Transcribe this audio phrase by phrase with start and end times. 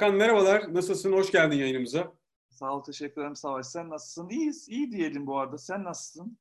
[0.00, 0.74] Hakan merhabalar.
[0.74, 1.12] Nasılsın?
[1.12, 2.12] Hoş geldin yayınımıza.
[2.48, 3.66] Sağ ol, teşekkür ederim Savaş.
[3.66, 4.28] Sen nasılsın?
[4.28, 5.58] İyiyiz, iyi diyelim bu arada.
[5.58, 6.38] Sen nasılsın?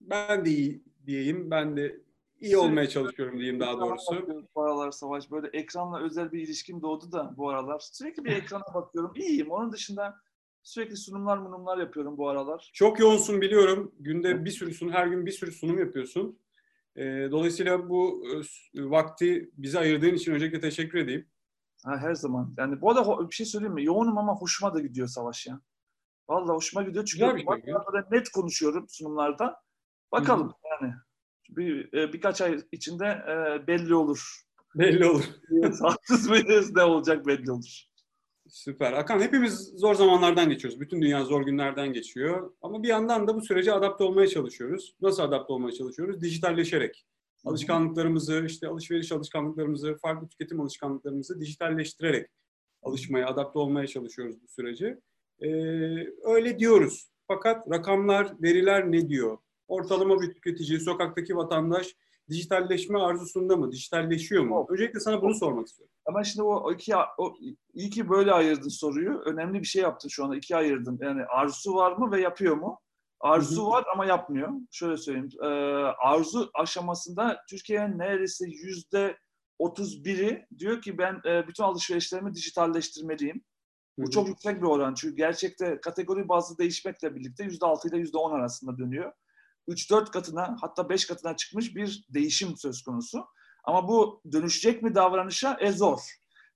[0.00, 1.50] Ben de iyi diyeyim.
[1.50, 2.00] Ben de
[2.40, 4.44] iyi olmaya çalışıyorum diyeyim daha doğrusu.
[4.54, 7.78] Bu aralar Savaş böyle ekranla özel bir ilişkim doğdu da bu aralar.
[7.80, 9.12] Sürekli bir ekrana bakıyorum.
[9.16, 9.50] İyiyim.
[9.50, 10.16] Onun dışında
[10.62, 12.70] sürekli sunumlar munumlar yapıyorum bu aralar.
[12.74, 13.94] Çok yoğunsun biliyorum.
[13.98, 16.38] Günde bir sürü sunum, her gün bir sürü sunum yapıyorsun.
[16.96, 18.24] Ee, dolayısıyla bu
[18.74, 21.26] e, vakti bize ayırdığın için öncelikle teşekkür edeyim.
[21.86, 22.54] Ha, her zaman.
[22.58, 23.84] Yani bu arada bir şey söyleyeyim mi?
[23.84, 25.60] Yoğunum ama hoşuma da gidiyor Savaş ya.
[26.28, 27.74] Vallahi hoşuma gidiyor çünkü bir şey
[28.10, 29.62] net konuşuyorum sunumlarda.
[30.12, 30.94] Bakalım yani.
[31.48, 34.42] Bir, e, birkaç ay içinde e, belli olur.
[34.74, 35.24] Belli olur.
[35.80, 37.82] Haksız mıyız ne olacak belli olur.
[38.48, 38.92] Süper.
[38.92, 40.80] Hakan hepimiz zor zamanlardan geçiyoruz.
[40.80, 42.52] Bütün dünya zor günlerden geçiyor.
[42.62, 44.96] Ama bir yandan da bu sürece adapte olmaya çalışıyoruz.
[45.00, 46.20] Nasıl adapte olmaya çalışıyoruz?
[46.20, 47.06] Dijitalleşerek.
[47.46, 52.30] Alışkanlıklarımızı, işte alışveriş alışkanlıklarımızı, farklı tüketim alışkanlıklarımızı dijitalleştirerek
[52.82, 54.98] alışmaya, adapte olmaya çalışıyoruz bu süreci.
[55.40, 55.48] Ee,
[56.24, 57.10] öyle diyoruz.
[57.28, 59.38] Fakat rakamlar, veriler ne diyor?
[59.68, 61.94] Ortalama bir tüketici, sokaktaki vatandaş
[62.30, 63.72] dijitalleşme arzusunda mı?
[63.72, 64.66] Dijitalleşiyor mu?
[64.70, 65.94] Öncelikle sana bunu sormak istiyorum.
[66.04, 67.34] Ama şimdi o, iki o,
[67.74, 69.22] iyi ki böyle ayırdın soruyu.
[69.24, 70.36] Önemli bir şey yaptın şu anda.
[70.36, 70.98] İkiye ayırdın.
[71.02, 72.80] Yani arzusu var mı ve yapıyor mu?
[73.26, 74.52] Arzu var ama yapmıyor.
[74.70, 75.28] Şöyle söyleyeyim.
[75.42, 75.46] E,
[75.98, 79.18] arzu aşamasında Türkiye'nin neredeyse yüzde
[79.60, 83.44] 31'i diyor ki ben e, bütün alışverişlerimi dijitalleştirmeliyim.
[83.98, 84.94] Bu çok yüksek bir oran.
[84.94, 89.12] Çünkü gerçekte kategori bazlı değişmekle birlikte %6 ile %10 arasında dönüyor.
[89.68, 93.26] 3-4 katına hatta 5 katına çıkmış bir değişim söz konusu.
[93.64, 95.56] Ama bu dönüşecek mi davranışa?
[95.60, 96.00] E zor.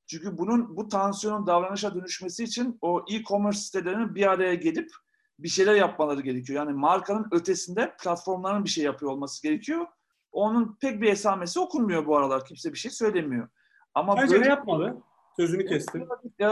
[0.07, 4.91] Çünkü bunun bu tansiyonun davranışa dönüşmesi için o e-commerce sitelerinin bir araya gelip
[5.43, 6.67] bir şeyler yapmaları gerekiyor.
[6.67, 9.87] Yani markanın ötesinde platformların bir şey yapıyor olması gerekiyor.
[10.33, 12.45] Onun pek bir esamesi okunmuyor bu aralar.
[12.45, 13.49] Kimse bir şey söylemiyor.
[13.95, 15.03] Ama Bence böyle yapmalı.
[15.37, 16.09] Sözünü kestim.
[16.39, 16.47] E,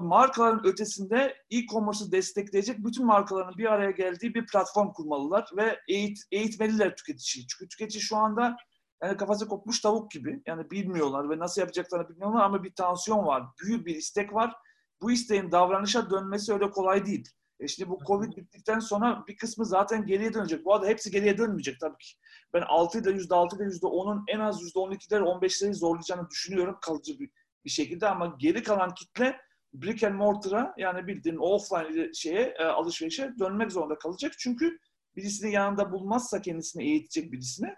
[0.00, 6.96] markaların ötesinde e-commerce'ı destekleyecek bütün markaların bir araya geldiği bir platform kurmalılar ve eğit, eğitmeliler
[6.96, 7.46] tüketiciyi.
[7.46, 8.56] Çünkü tüketici şu anda
[9.02, 10.42] yani kafası kopmuş tavuk gibi.
[10.46, 13.42] Yani bilmiyorlar ve nasıl yapacaklarını bilmiyorlar ama bir tansiyon var.
[13.62, 14.56] Büyük bir istek var.
[15.02, 17.28] Bu isteğin davranışa dönmesi öyle kolay değil.
[17.62, 20.64] E şimdi bu Covid bittikten sonra bir kısmı zaten geriye dönecek.
[20.64, 22.14] Bu arada hepsi geriye dönmeyecek tabii ki.
[22.54, 27.30] Ben 6 ile %6 ile %10'un en az %12'leri 15'leri zorlayacağını düşünüyorum kalıcı bir,
[27.64, 29.36] bir şekilde ama geri kalan kitle
[29.74, 34.32] brick and mortar'a yani bildiğin offline şeye e, alışverişe dönmek zorunda kalacak.
[34.38, 34.78] Çünkü
[35.16, 37.74] birisini yanında bulmazsa kendisini eğitecek birisini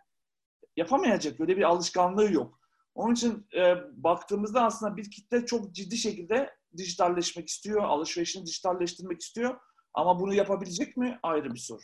[0.77, 1.39] yapamayacak.
[1.39, 2.61] Böyle bir alışkanlığı yok.
[2.95, 9.61] Onun için e, baktığımızda aslında bir kitle çok ciddi şekilde dijitalleşmek istiyor, alışverişini dijitalleştirmek istiyor.
[9.95, 11.19] Ama bunu yapabilecek mi?
[11.23, 11.83] Ayrı bir soru.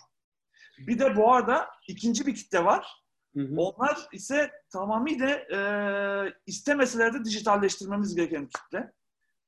[0.78, 3.04] Bir de bu arada ikinci bir kitle var.
[3.36, 3.54] Hı hı.
[3.56, 5.58] Onlar ise tamamıyla e,
[6.46, 8.92] istemeseler de dijitalleştirmemiz gereken kitle.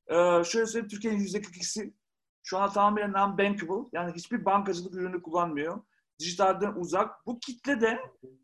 [0.07, 1.93] E, şöyle söyleyeyim, Türkiye'nin yüzde 42'si
[2.43, 3.89] şu an tamamen non-bankable.
[3.93, 5.81] Yani hiçbir bankacılık ürünü kullanmıyor.
[6.19, 7.25] Dijitalden uzak.
[7.25, 7.99] Bu kitle de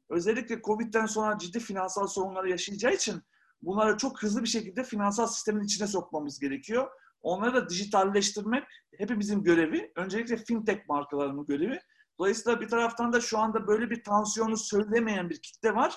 [0.09, 3.21] özellikle Covid'den sonra ciddi finansal sorunları yaşayacağı için
[3.61, 6.89] bunları çok hızlı bir şekilde finansal sistemin içine sokmamız gerekiyor.
[7.21, 8.63] Onları da dijitalleştirmek
[8.97, 9.91] hepimizin görevi.
[9.95, 11.79] Öncelikle fintech markalarının görevi.
[12.19, 15.95] Dolayısıyla bir taraftan da şu anda böyle bir tansiyonu söylemeyen bir kitle var.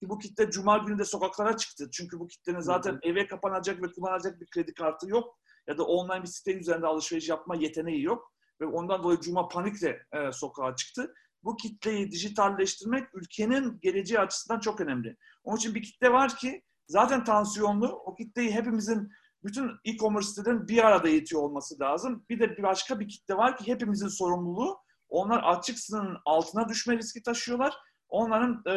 [0.00, 1.88] Ki bu kitle cuma günü de sokaklara çıktı.
[1.92, 5.38] Çünkü bu kitlenin zaten eve kapanacak ve kullanacak bir kredi kartı yok.
[5.66, 8.32] Ya da online bir site üzerinde alışveriş yapma yeteneği yok.
[8.60, 11.14] Ve ondan dolayı cuma panikle e, sokağa çıktı.
[11.42, 15.16] Bu kitleyi dijitalleştirmek ülkenin geleceği açısından çok önemli.
[15.44, 17.88] Onun için bir kitle var ki zaten tansiyonlu.
[17.88, 19.10] O kitleyi hepimizin
[19.44, 22.26] bütün e-commerce sitelerin bir arada yetiyor olması lazım.
[22.30, 24.78] Bir de başka bir kitle var ki hepimizin sorumluluğu.
[25.08, 27.74] Onlar açık sınırın altına düşme riski taşıyorlar.
[28.08, 28.74] Onların e,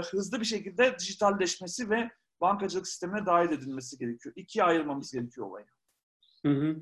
[0.00, 4.34] hızlı bir şekilde dijitalleşmesi ve bankacılık sistemine dahil edilmesi gerekiyor.
[4.36, 5.66] İkiye ayırmamız gerekiyor olayı.
[6.44, 6.76] Hı hı.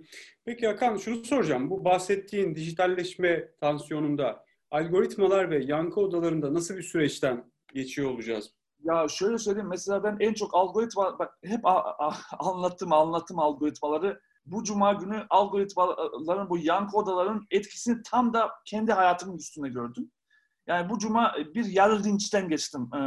[0.44, 1.70] Peki Hakan şunu soracağım.
[1.70, 8.54] Bu bahsettiğin dijitalleşme tansiyonunda algoritmalar ve yankı odalarında nasıl bir süreçten geçiyor olacağız?
[8.84, 14.20] Ya şöyle söyleyeyim mesela ben en çok algoritma bak hep a, a, anlattım anlattım algoritmaları.
[14.46, 20.10] Bu cuma günü algoritmaların bu yankı odaların etkisini tam da kendi hayatımın üstünde gördüm.
[20.66, 22.98] Yani bu cuma bir yarı linçten geçtim e,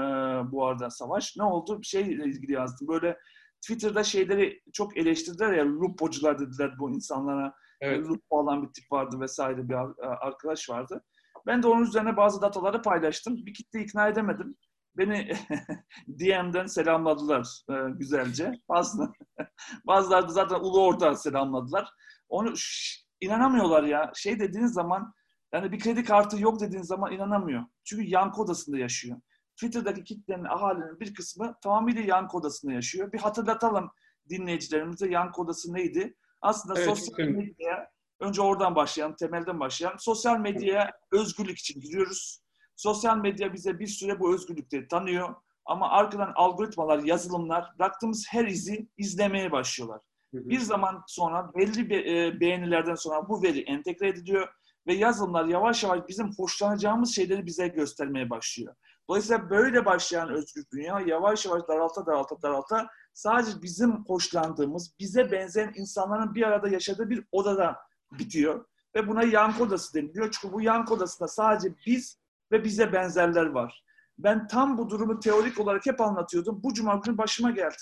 [0.52, 1.36] bu arada Savaş.
[1.38, 1.82] Ne oldu?
[1.82, 2.88] Bir şeyle ilgili yazdım.
[2.88, 3.18] Böyle
[3.62, 7.54] Twitter'da şeyleri çok eleştirdiler ya lupocular dediler bu insanlara.
[7.82, 8.08] Evet.
[8.08, 11.04] Lupo alan bir tip vardı vesaire bir arkadaş vardı.
[11.46, 13.46] Ben de onun üzerine bazı dataları paylaştım.
[13.46, 14.56] Bir kitle ikna edemedim.
[14.98, 15.32] Beni
[16.08, 18.52] DM'den selamladılar e, güzelce.
[18.70, 19.14] Bazı,
[19.88, 21.90] bazıları da zaten ulu orta selamladılar.
[22.30, 24.12] Onu şş, inanamıyorlar ya.
[24.16, 25.14] Şey dediğiniz zaman
[25.54, 27.64] yani bir kredi kartı yok dediğiniz zaman inanamıyor.
[27.84, 29.22] Çünkü yankı odasında yaşıyor.
[29.56, 33.12] Twitter'daki kitlenin, ahalinin bir kısmı tamamıyla yankı odasında yaşıyor.
[33.12, 33.92] Bir hatırlatalım.
[34.30, 36.16] dinleyicilerimize yankı odası neydi?
[36.42, 37.90] Aslında Evet, sosyal medyaya
[38.20, 40.00] önce oradan başlayalım, temelden başlayalım.
[40.00, 42.45] Sosyal medyaya özgürlük için giriyoruz.
[42.76, 45.36] Sosyal medya bize bir süre bu özgürlükleri tanıyor.
[45.66, 50.02] Ama arkadan algoritmalar, yazılımlar bıraktığımız her izi izlemeye başlıyorlar.
[50.34, 50.50] Hı hı.
[50.50, 54.48] Bir zaman sonra belli be- e, beğenilerden sonra bu veri entegre ediliyor
[54.88, 58.76] ve yazılımlar yavaş yavaş bizim hoşlanacağımız şeyleri bize göstermeye başlıyor.
[59.10, 65.74] Dolayısıyla böyle başlayan özgür dünya yavaş yavaş daralta daralta daralta sadece bizim hoşlandığımız, bize benzeyen
[65.76, 67.78] insanların bir arada yaşadığı bir odada
[68.12, 68.66] bitiyor.
[68.96, 70.32] Ve buna yankı odası deniliyor.
[70.32, 72.20] Çünkü bu yankı odasında sadece biz
[72.52, 73.84] ve bize benzerler var.
[74.18, 76.64] Ben tam bu durumu teorik olarak hep anlatıyordum.
[76.64, 77.76] Bu cuma günü başıma geldi.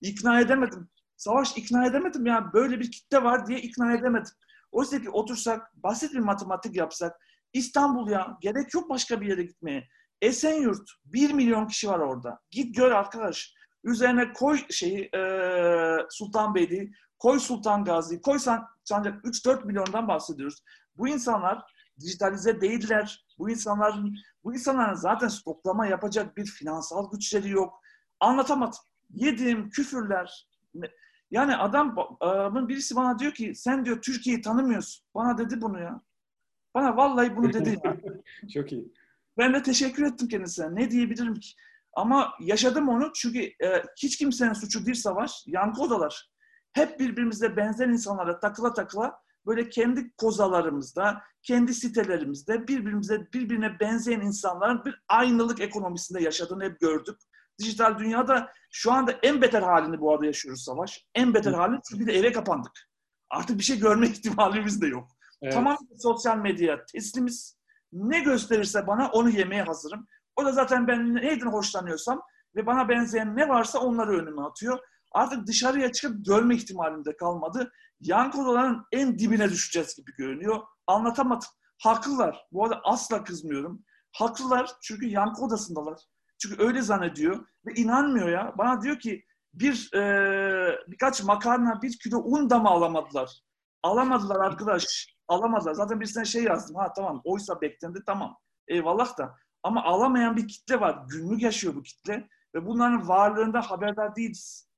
[0.00, 0.88] İkna edemedim.
[1.16, 2.50] Savaş ikna edemedim ya.
[2.52, 4.32] Böyle bir kitle var diye ikna edemedim.
[4.72, 7.16] Oysa ki otursak, basit bir matematik yapsak,
[7.52, 9.88] İstanbul ya, gerek yok başka bir yere gitmeye.
[10.22, 12.40] Esenyurt, 1 milyon kişi var orada.
[12.50, 13.54] Git gör arkadaş.
[13.84, 15.20] Üzerine koy şeyi, e,
[16.10, 20.62] Sultanbeyli, koy Sultan Gazi, koy San, Sancak 3-4 milyondan bahsediyoruz.
[20.96, 21.62] Bu insanlar
[22.00, 23.26] dijitalize değiller.
[23.38, 24.00] Bu insanlar
[24.44, 27.80] bu insanların zaten stoklama yapacak bir finansal güçleri yok.
[28.20, 28.78] Anlatamadım.
[29.10, 30.48] Yediğim küfürler.
[31.30, 35.06] Yani adam adamın birisi bana diyor ki sen diyor Türkiye'yi tanımıyorsun.
[35.14, 36.00] Bana dedi bunu ya.
[36.74, 37.78] Bana vallahi bunu dedi.
[38.54, 38.92] Çok iyi.
[39.38, 40.74] Ben de teşekkür ettim kendisine.
[40.74, 41.48] Ne diyebilirim ki?
[41.92, 45.44] Ama yaşadım onu çünkü e, hiç kimsenin suçu değil savaş.
[45.46, 46.30] Yankı odalar.
[46.72, 49.18] Hep birbirimize benzer insanlara takıla takıla
[49.48, 57.16] böyle kendi kozalarımızda, kendi sitelerimizde birbirimize birbirine benzeyen insanların bir aynılık ekonomisinde yaşadığını hep gördük.
[57.58, 61.06] Dijital dünyada şu anda en beter halini bu arada yaşıyoruz Savaş.
[61.14, 62.72] En beter halini çünkü de eve kapandık.
[63.30, 65.08] Artık bir şey görme ihtimalimiz de yok.
[65.42, 65.54] Evet.
[65.54, 67.58] Tamam sosyal medya teslimiz.
[67.92, 70.06] Ne gösterirse bana onu yemeye hazırım.
[70.36, 72.22] O da zaten ben neyden hoşlanıyorsam
[72.56, 74.78] ve bana benzeyen ne varsa onları önüme atıyor.
[75.12, 77.72] Artık dışarıya çıkıp görme ihtimalim de kalmadı.
[78.00, 80.62] Yankı odaların en dibine düşeceğiz gibi görünüyor.
[80.86, 81.48] Anlatamadım.
[81.78, 82.46] Haklılar.
[82.52, 83.84] Bu arada asla kızmıyorum.
[84.12, 86.00] Haklılar çünkü yankı odasındalar.
[86.38, 88.54] Çünkü öyle zannediyor ve inanmıyor ya.
[88.58, 89.24] Bana diyor ki
[89.54, 93.40] bir e, birkaç makarna, bir kilo un da mı alamadılar?
[93.82, 95.16] Alamadılar arkadaş.
[95.28, 95.74] Alamadılar.
[95.74, 96.76] Zaten birisine şey yazdım.
[96.76, 98.36] Ha tamam oysa beklendi tamam.
[98.68, 99.34] Eyvallah da.
[99.62, 101.04] Ama alamayan bir kitle var.
[101.08, 102.28] Günlük yaşıyor bu kitle.
[102.54, 104.68] Ve bunların varlığında haberdar değiliz.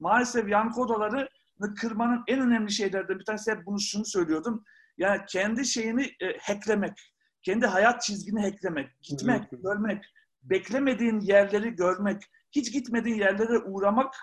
[0.00, 1.28] Maalesef yankı odaları
[1.74, 4.64] kırmanın en önemli şeylerden bir tanesi hep bunu şunu söylüyordum.
[4.98, 7.14] Yani kendi şeyini e, hacklemek.
[7.42, 9.02] Kendi hayat çizgini hacklemek.
[9.02, 10.04] Gitmek, görmek.
[10.42, 12.22] Beklemediğin yerleri görmek.
[12.52, 14.14] Hiç gitmediğin yerlere uğramak.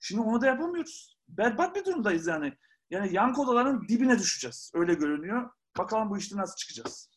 [0.00, 1.18] Şimdi onu da yapamıyoruz.
[1.28, 2.52] Berbat bir durumdayız yani.
[2.90, 4.72] Yani yankı odaların dibine düşeceğiz.
[4.74, 5.50] Öyle görünüyor.
[5.78, 7.10] Bakalım bu işte nasıl çıkacağız.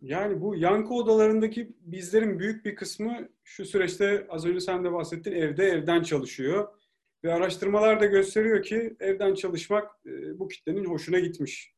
[0.00, 5.32] Yani bu yankı odalarındaki bizlerin büyük bir kısmı şu süreçte az önce sen de bahsettin
[5.32, 6.68] evde evden çalışıyor.
[7.24, 11.74] Ve araştırmalar da gösteriyor ki evden çalışmak e, bu kitlenin hoşuna gitmiş.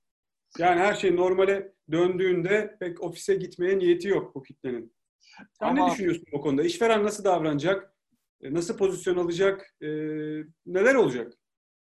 [0.58, 4.94] Yani her şey normale döndüğünde pek ofise gitmeye niyeti yok bu kitlenin.
[5.60, 6.62] Sen Ama- ne düşünüyorsun bu konuda?
[6.62, 7.94] İşveren nasıl davranacak?
[8.40, 9.74] E, Nasıl pozisyon alacak?
[9.82, 9.86] E,
[10.66, 11.32] neler olacak?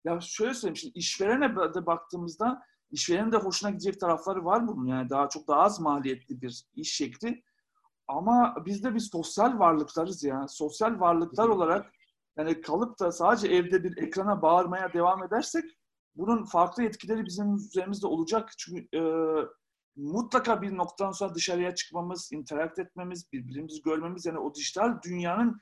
[0.05, 2.61] Ya şöyle söyleyeyim şimdi işverene de baktığımızda
[2.91, 4.85] işverenin de hoşuna gidecek tarafları var bunun.
[4.85, 7.43] Yani daha çok daha az maliyetli bir iş şekli.
[8.07, 10.47] Ama biz de bir sosyal varlıklarız ya.
[10.47, 11.93] Sosyal varlıklar olarak
[12.37, 15.63] yani kalıp da sadece evde bir ekrana bağırmaya devam edersek
[16.15, 18.49] bunun farklı etkileri bizim üzerimizde olacak.
[18.57, 19.01] Çünkü e,
[19.95, 25.59] mutlaka bir noktadan sonra dışarıya çıkmamız, interakt etmemiz, birbirimizi görmemiz yani o dijital dünyanın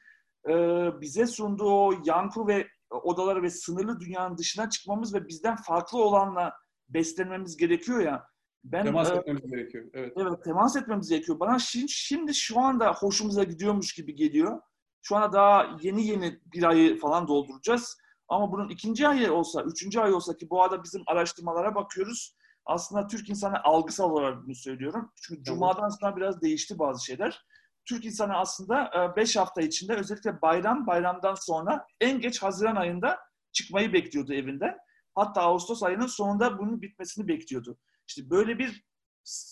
[0.50, 0.54] e,
[1.02, 6.54] bize sunduğu o yankı ve odaları ve sınırlı dünyanın dışına çıkmamız ve bizden farklı olanla
[6.90, 8.28] beslenmemiz gerekiyor ya.
[8.64, 9.86] Ben Temas e, etmemiz gerekiyor.
[9.94, 10.14] Evet.
[10.18, 11.40] Evet temas etmemiz gerekiyor.
[11.40, 14.62] Bana şimdi, şimdi şu anda hoşumuza gidiyormuş gibi geliyor.
[15.08, 17.98] Şu anda daha yeni yeni bir ayı falan dolduracağız.
[18.28, 22.36] Ama bunun ikinci ayı olsa, üçüncü ay olsa ki bu arada bizim araştırmalara bakıyoruz.
[22.66, 25.12] Aslında Türk insanı algısal olarak bunu söylüyorum.
[25.16, 25.44] Çünkü.
[25.44, 27.46] Cuma'dan sonra biraz değişti bazı şeyler.
[27.86, 33.20] Türk insanı aslında 5 hafta içinde özellikle bayram, bayramdan sonra en geç Haziran ayında
[33.52, 34.78] çıkmayı bekliyordu evinden.
[35.16, 37.78] Hatta Ağustos ayının sonunda bunun bitmesini bekliyordu.
[38.08, 38.86] İşte böyle bir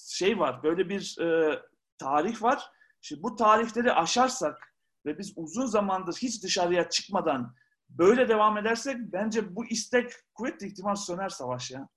[0.09, 1.59] şey var, böyle bir e,
[1.97, 2.63] tarih var.
[3.01, 4.72] İşte bu tarihleri aşarsak
[5.05, 7.55] ve biz uzun zamandır hiç dışarıya çıkmadan
[7.89, 11.89] böyle devam edersek bence bu istek kuvvetli ihtimal söner savaş ya.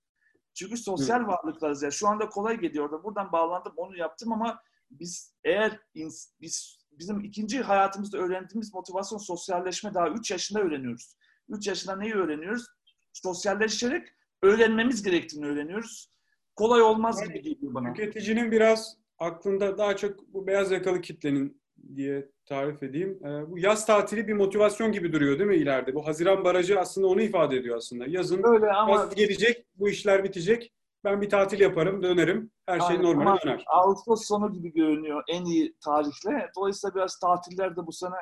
[0.55, 1.91] Çünkü sosyal varlıklarız ya.
[1.91, 4.61] Şu anda kolay geliyor da buradan bağlandım onu yaptım ama
[4.91, 11.17] biz eğer ins- biz bizim ikinci hayatımızda öğrendiğimiz motivasyon sosyalleşme daha 3 yaşında öğreniyoruz.
[11.49, 12.67] 3 yaşında neyi öğreniyoruz?
[13.13, 14.09] Sosyalleşerek
[14.43, 16.13] öğrenmemiz gerektiğini öğreniyoruz.
[16.55, 17.93] Kolay olmaz gibi geliyor bana.
[17.93, 21.63] Tüketicinin biraz aklında daha çok bu beyaz yakalı kitlenin
[21.97, 23.27] diye tarif edeyim.
[23.27, 25.95] E, bu yaz tatili bir motivasyon gibi duruyor değil mi ileride?
[25.95, 28.07] Bu Haziran Barajı aslında onu ifade ediyor aslında.
[28.07, 30.73] Yazın Öyle ama yaz gelecek, bu işler bitecek.
[31.05, 32.51] Ben bir tatil yaparım, dönerim.
[32.67, 33.65] Her şey normale döner.
[33.67, 36.51] Ağustos sonu gibi görünüyor en iyi tarihle.
[36.57, 38.17] Dolayısıyla biraz tatiller de bu sene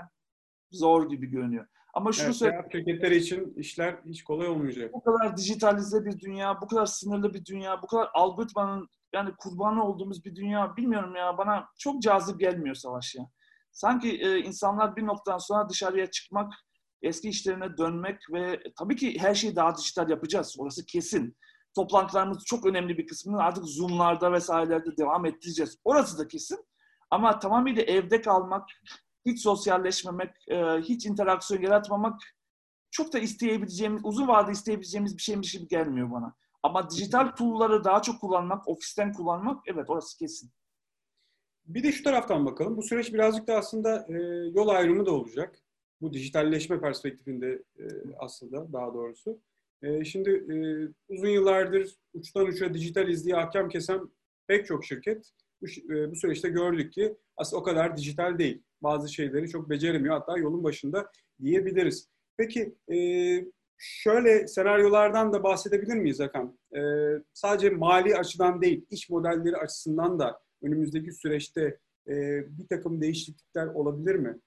[0.70, 1.66] zor gibi görünüyor.
[1.94, 2.64] Ama şunu Evet, söyleyeyim.
[2.72, 4.92] şirketleri için işler hiç kolay olmayacak.
[4.92, 9.84] bu kadar dijitalize bir dünya, bu kadar sınırlı bir dünya, bu kadar algoritmanın yani kurbanı
[9.84, 13.24] olduğumuz bir dünya bilmiyorum ya bana çok cazip gelmiyor Savaş ya.
[13.74, 16.52] Sanki e, insanlar bir noktadan sonra dışarıya çıkmak,
[17.02, 20.56] eski işlerine dönmek ve tabii ki her şeyi daha dijital yapacağız.
[20.58, 21.36] Orası kesin.
[21.74, 25.78] Toplantılarımız çok önemli bir kısmını artık Zoom'larda vesairelerde devam ettireceğiz.
[25.84, 26.64] Orası da kesin.
[27.10, 28.68] Ama tamamıyla evde kalmak,
[29.26, 32.20] hiç sosyalleşmemek, e, hiç interaksiyon yaratmamak
[32.90, 36.34] çok da isteyebileceğimiz, uzun vadede isteyebileceğimiz bir şeymiş gibi gelmiyor bana.
[36.62, 40.52] Ama dijital tool'ları daha çok kullanmak, ofisten kullanmak evet orası kesin.
[41.66, 42.76] Bir de şu taraftan bakalım.
[42.76, 44.14] Bu süreç birazcık da aslında e,
[44.54, 45.58] yol ayrımı da olacak.
[46.00, 47.84] Bu dijitalleşme perspektifinde e,
[48.18, 49.40] aslında daha doğrusu.
[49.82, 50.54] E, şimdi e,
[51.08, 54.00] uzun yıllardır uçtan uça dijitaliz diye ahkam kesen
[54.46, 55.30] pek çok şirket
[55.62, 58.62] bu, e, bu süreçte gördük ki aslında o kadar dijital değil.
[58.82, 60.14] Bazı şeyleri çok beceremiyor.
[60.14, 61.10] Hatta yolun başında
[61.42, 62.08] diyebiliriz.
[62.36, 62.98] Peki e,
[63.78, 66.58] şöyle senaryolardan da bahsedebilir miyiz Hakan?
[66.76, 66.80] E,
[67.32, 71.78] sadece mali açıdan değil, iş modelleri açısından da önümüzdeki süreçte
[72.08, 72.12] e,
[72.58, 74.38] bir takım değişiklikler olabilir mi?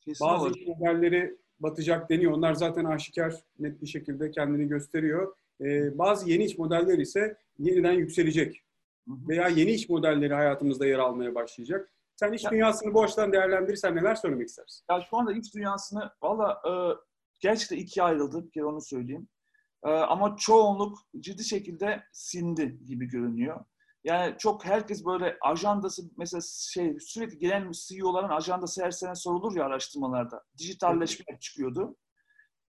[0.00, 0.56] Kesin Bazı olur.
[0.66, 2.32] modelleri batacak deniyor.
[2.32, 5.34] Onlar zaten aşikar net bir şekilde kendini gösteriyor.
[5.60, 8.62] E, bazı yeni iş modelleri ise yeniden yükselecek.
[9.08, 9.28] Hı hı.
[9.28, 11.92] Veya yeni iş modelleri hayatımızda yer almaya başlayacak.
[12.16, 14.84] Sen iş Ya- dünyasını bu açıdan değerlendirirsen neler söylemek istersin?
[14.90, 16.72] Ya şu anda iş dünyasını valla e,
[17.40, 18.44] gerçekten ikiye ayrıldı.
[18.46, 19.28] Bir kere onu söyleyeyim.
[19.84, 23.64] E, ama çoğunluk ciddi şekilde sindi gibi görünüyor.
[24.04, 26.40] Yani çok herkes böyle ajandası mesela
[26.72, 30.42] şey sürekli gelen CEO'ların ajandası her sene sorulur ya araştırmalarda.
[30.58, 31.96] Dijitalleşme çıkıyordu.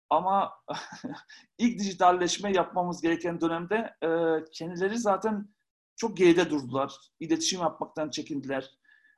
[0.10, 0.54] Ama
[1.58, 4.10] ilk dijitalleşme yapmamız gereken dönemde e,
[4.52, 5.50] kendileri zaten
[5.96, 6.94] çok geride durdular.
[7.20, 8.72] İletişim yapmaktan çekindiler.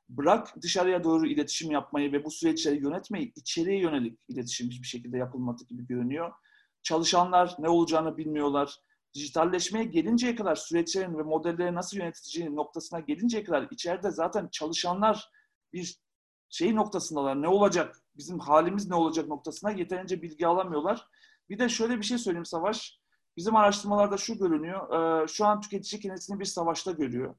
[0.08, 5.64] Bırak dışarıya doğru iletişim yapmayı ve bu süreçleri yönetmeyi, içeriye yönelik iletişim hiçbir şekilde yapılmadı
[5.64, 6.32] gibi görünüyor.
[6.82, 8.76] Çalışanlar ne olacağını bilmiyorlar.
[9.14, 15.30] Dijitalleşmeye gelinceye kadar süreçlerin ve modelleri nasıl yönetileceği noktasına gelinceye kadar içeride zaten çalışanlar
[15.72, 15.96] bir
[16.48, 17.42] şey noktasındalar.
[17.42, 18.02] Ne olacak?
[18.16, 21.06] Bizim halimiz ne olacak noktasına yeterince bilgi alamıyorlar.
[21.48, 23.00] Bir de şöyle bir şey söyleyeyim Savaş.
[23.36, 25.22] Bizim araştırmalarda şu görünüyor.
[25.24, 27.34] e, Şu an tüketici kendisini bir savaşta görüyor.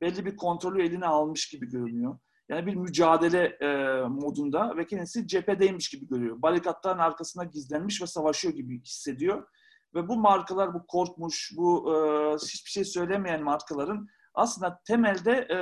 [0.00, 2.18] Belli bir kontrolü eline almış gibi görünüyor.
[2.48, 3.68] Yani bir mücadele e,
[4.08, 6.42] modunda ve kendisi cephedeymiş gibi görüyor.
[6.42, 9.46] Barikatların arkasına gizlenmiş ve savaşıyor gibi hissediyor.
[9.94, 11.96] Ve bu markalar, bu korkmuş, bu e,
[12.34, 15.56] hiçbir şey söylemeyen markaların aslında temelde e,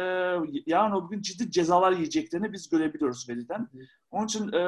[0.67, 3.69] yarın o gün ciddi cezalar yiyeceklerini biz görebiliyoruz veriden.
[4.11, 4.63] Onun için e,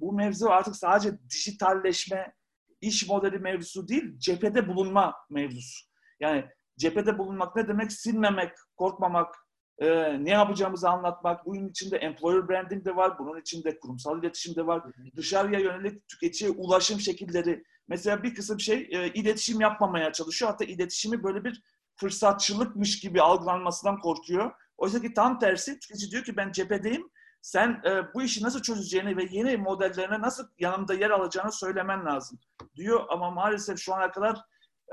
[0.00, 2.34] bu mevzu artık sadece dijitalleşme,
[2.80, 5.86] iş modeli mevzusu değil, cephede bulunma mevzusu.
[6.20, 6.44] Yani
[6.78, 7.92] cephede bulunmak ne demek?
[7.92, 9.34] Silmemek, korkmamak,
[9.78, 9.88] e,
[10.24, 11.46] ne yapacağımızı anlatmak.
[11.46, 14.82] Bunun içinde employer branding de var, bunun içinde kurumsal iletişim de var.
[15.16, 17.64] Dışarıya yönelik tüketiciye ulaşım şekilleri.
[17.88, 20.50] Mesela bir kısım şey e, iletişim yapmamaya çalışıyor.
[20.50, 21.62] Hatta iletişimi böyle bir
[21.96, 24.52] fırsatçılıkmış gibi algılanmasından korkuyor.
[24.76, 27.10] Oysa ki tam tersi tüketici diyor ki ben cephedeyim.
[27.42, 32.38] Sen e, bu işi nasıl çözeceğini ve yeni modellerine nasıl yanımda yer alacağını söylemen lazım
[32.76, 33.04] diyor.
[33.08, 34.36] Ama maalesef şu ana kadar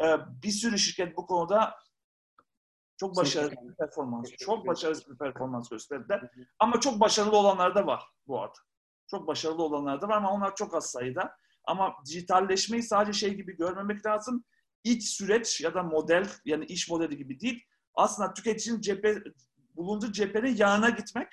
[0.04, 0.06] e,
[0.44, 1.74] bir sürü şirket bu konuda
[3.04, 6.30] çok başarılı bir performans, çok başarılı bir performans gösterdiler.
[6.60, 8.60] Ama çok başarılı olanlar da var bu arada.
[9.08, 11.36] Çok başarılı olanlar da var ama onlar çok az sayıda.
[11.66, 14.44] Ama dijitalleşmeyi sadece şey gibi görmemek lazım.
[14.84, 17.64] İç süreç ya da model yani iş modeli gibi değil.
[17.96, 19.24] Aslında tüketicinin cephe,
[19.76, 21.28] bulunduğu cephenin yanına gitmek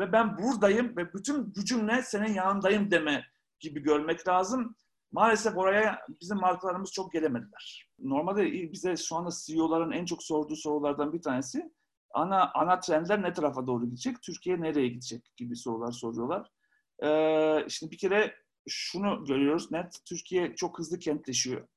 [0.00, 3.24] ve ben buradayım ve bütün gücümle senin yanındayım deme
[3.60, 4.76] gibi görmek lazım.
[5.14, 7.88] Maalesef oraya bizim markalarımız çok gelemediler.
[7.98, 11.72] Normalde bize şu anda CEO'ların en çok sorduğu sorulardan bir tanesi
[12.14, 16.50] ana ana trendler ne tarafa doğru gidecek, Türkiye nereye gidecek gibi sorular soruyorlar.
[17.04, 18.34] Ee, şimdi bir kere
[18.68, 21.68] şunu görüyoruz net, Türkiye çok hızlı kentleşiyor.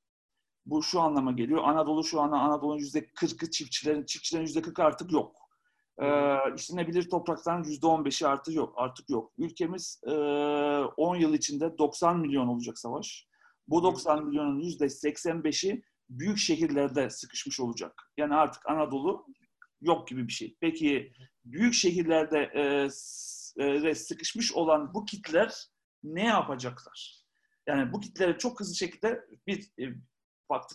[0.66, 1.64] Bu şu anlama geliyor.
[1.64, 5.36] Anadolu şu anda Anadolu'nun yüzde kırkı çiftçilerin, çiftçilerin yüzde kırkı artık yok.
[6.02, 8.74] Ee, işlenebilir toprakların yüzde on beşi artık yok.
[8.76, 9.32] Artık yok.
[9.38, 10.10] Ülkemiz e,
[10.96, 13.27] 10 yıl içinde 90 milyon olacak savaş.
[13.68, 18.12] Bu 90 milyonun yüzde 85'i büyük şehirlerde sıkışmış olacak.
[18.16, 19.26] Yani artık Anadolu
[19.80, 20.56] yok gibi bir şey.
[20.60, 21.12] Peki
[21.44, 22.88] büyük şehirlerde e,
[23.64, 25.66] e, sıkışmış olan bu kitler
[26.02, 27.24] ne yapacaklar?
[27.66, 29.84] Yani bu kitlere çok hızlı şekilde bir e,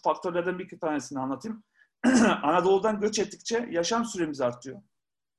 [0.04, 1.64] faktörlerden bir tanesini anlatayım.
[2.44, 4.82] Anadolu'dan göç ettikçe yaşam süremiz artıyor.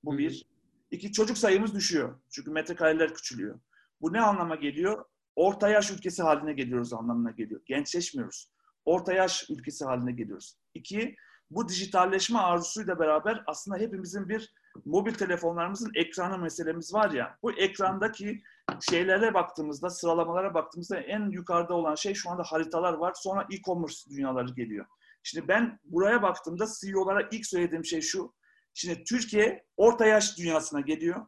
[0.04, 0.46] Bu bir.
[0.90, 2.20] İki, çocuk sayımız düşüyor.
[2.30, 3.60] Çünkü metrekareler küçülüyor.
[4.00, 5.04] Bu ne anlama geliyor?
[5.36, 7.60] Orta yaş ülkesi haline geliyoruz anlamına geliyor.
[7.66, 8.50] Gençleşmiyoruz.
[8.84, 10.58] Orta yaş ülkesi haline geliyoruz.
[10.74, 11.16] İki,
[11.50, 17.38] bu dijitalleşme arzusuyla beraber aslında hepimizin bir mobil telefonlarımızın ekranı meselemiz var ya.
[17.42, 18.42] Bu ekrandaki
[18.90, 23.12] şeylere baktığımızda, sıralamalara baktığımızda en yukarıda olan şey şu anda haritalar var.
[23.16, 24.86] Sonra e-commerce dünyaları geliyor.
[25.22, 28.34] Şimdi ben buraya baktığımda CEO'lara ilk söylediğim şey şu.
[28.74, 31.26] Şimdi Türkiye orta yaş dünyasına geliyor.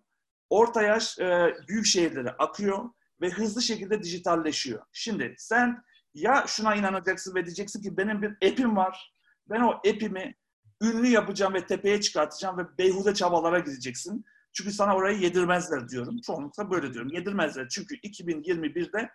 [0.51, 4.83] Orta yaş e, büyük şehirlere akıyor ve hızlı şekilde dijitalleşiyor.
[4.93, 5.83] Şimdi sen
[6.15, 9.13] ya şuna inanacaksın ve diyeceksin ki benim bir app'im var.
[9.51, 10.35] Ben o app'imi
[10.83, 14.25] ünlü yapacağım ve tepeye çıkartacağım ve beyhude çabalara gideceksin.
[14.53, 16.21] Çünkü sana orayı yedirmezler diyorum.
[16.21, 17.13] Çoğunlukla böyle diyorum.
[17.13, 17.69] Yedirmezler.
[17.69, 19.11] Çünkü 2021'de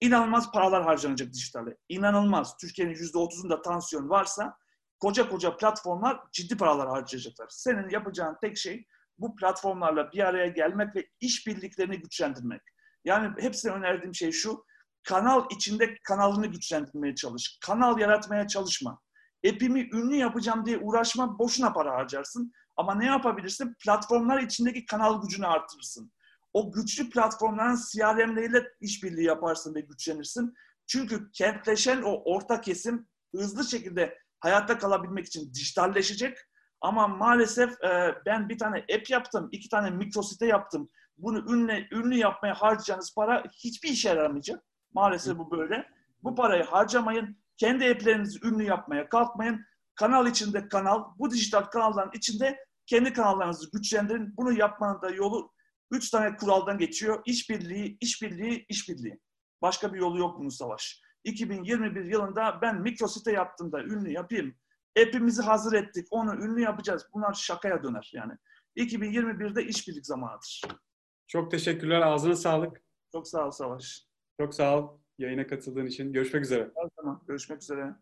[0.00, 1.76] inanılmaz paralar harcanacak dijitale.
[1.88, 2.56] İnanılmaz.
[2.56, 4.56] Türkiye'nin %30'unda tansiyon varsa
[4.98, 7.46] koca koca platformlar ciddi paralar harcayacaklar.
[7.50, 8.86] Senin yapacağın tek şey
[9.18, 12.62] bu platformlarla bir araya gelmek ve işbirliklerini güçlendirmek.
[13.04, 14.64] Yani hepsine önerdiğim şey şu.
[15.08, 17.58] Kanal içinde kanalını güçlendirmeye çalış.
[17.60, 19.00] Kanal yaratmaya çalışma.
[19.46, 22.52] App'imi ünlü yapacağım diye uğraşma, boşuna para harcarsın.
[22.76, 23.74] Ama ne yapabilirsin?
[23.84, 26.12] Platformlar içindeki kanal gücünü artırırsın.
[26.52, 30.54] O güçlü platformların CRM'leriyle işbirliği yaparsın ve güçlenirsin.
[30.86, 36.38] Çünkü kentleşen o orta kesim hızlı şekilde hayatta kalabilmek için dijitalleşecek.
[36.80, 40.90] Ama maalesef e, ben bir tane app yaptım, iki tane mikrosite yaptım.
[41.22, 44.64] Bunu ünlü, ünlü yapmaya harcayacağınız para hiçbir işe yaramayacak.
[44.94, 45.88] Maalesef bu böyle.
[46.22, 47.42] Bu parayı harcamayın.
[47.56, 49.64] Kendi app'lerinizi ünlü yapmaya kalkmayın.
[49.94, 54.36] Kanal içinde kanal, bu dijital kanalların içinde kendi kanallarınızı güçlendirin.
[54.36, 55.52] Bunu yapmanın da yolu
[55.90, 57.22] üç tane kuraldan geçiyor.
[57.26, 59.20] İşbirliği, işbirliği, işbirliği.
[59.62, 61.00] Başka bir yolu yok bunun savaş.
[61.24, 64.54] 2021 yılında ben mikrosite yaptığımda ünlü yapayım.
[64.98, 67.06] App'imizi hazır ettik, onu ünlü yapacağız.
[67.14, 68.32] Bunlar şakaya döner yani.
[68.76, 70.62] 2021'de işbirlik zamanıdır.
[71.32, 72.00] Çok teşekkürler.
[72.00, 72.82] Ağzına sağlık.
[73.12, 74.06] Çok sağ ol Savaş.
[74.40, 76.12] Çok sağ ol yayına katıldığın için.
[76.12, 76.70] Görüşmek üzere.
[76.76, 77.22] Her zaman.
[77.28, 77.94] Görüşmek üzere.